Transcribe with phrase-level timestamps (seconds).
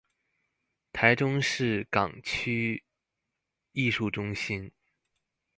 [0.93, 2.83] 臺中市港區
[3.73, 4.71] 藝術中心